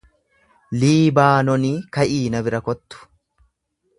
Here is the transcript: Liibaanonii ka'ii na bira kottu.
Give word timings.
Liibaanonii 0.83 1.75
ka'ii 1.97 2.21
na 2.37 2.43
bira 2.47 2.65
kottu. 2.71 3.07